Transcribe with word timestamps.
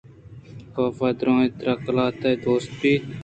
کاف 0.75 0.97
درّائینت 1.19 1.53
ترا 1.61 1.73
قلات 1.85 2.21
دوست 2.43 2.69
بیت؟ 2.79 3.03